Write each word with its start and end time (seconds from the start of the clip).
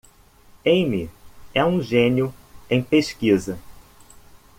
Amy 0.65 1.11
é 1.53 1.63
um 1.63 1.79
gênio 1.79 2.33
em 2.67 2.81
pesquisa. 2.81 3.59